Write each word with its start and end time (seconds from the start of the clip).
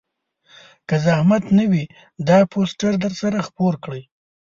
که 0.87 0.95
زحمت 1.05 1.43
نه 1.57 1.65
وي 1.71 1.85
دا 2.27 2.37
پوسټر 2.51 2.91
درسره 3.05 3.37
خپور 3.47 3.73
کړئ 3.83 4.03